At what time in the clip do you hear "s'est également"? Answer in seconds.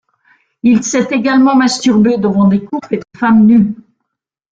0.81-1.55